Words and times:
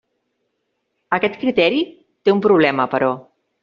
Aquest 1.19 1.37
criteri 1.43 1.87
té 1.99 2.37
un 2.39 2.45
problema, 2.51 2.93
però. 2.97 3.17